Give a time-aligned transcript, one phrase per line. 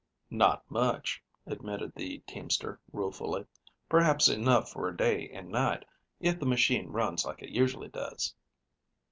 [0.31, 3.45] "Not much," admitted the teamster ruefully;
[3.87, 5.85] "perhaps enough for a day and night,
[6.19, 8.33] if the machine runs like it usually does."